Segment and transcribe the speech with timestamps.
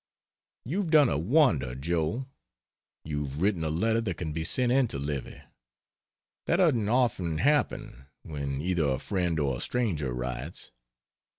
[0.65, 2.25] You've done a wonder, Joe:
[3.03, 5.43] you've written a letter that can be sent in to Livy
[6.47, 10.71] that doesn't often happen, when either a friend or a stranger writes.